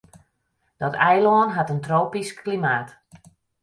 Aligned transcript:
Dat 0.81 0.93
eilân 1.09 1.49
hat 1.55 1.71
in 1.73 1.81
tropysk 1.87 2.35
klimaat. 2.43 2.89